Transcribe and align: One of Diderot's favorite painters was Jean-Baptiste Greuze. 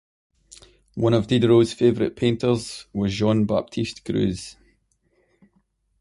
One 0.95 1.13
of 1.13 1.27
Diderot's 1.27 1.73
favorite 1.73 2.15
painters 2.15 2.87
was 2.91 3.13
Jean-Baptiste 3.13 4.03
Greuze. 4.03 4.55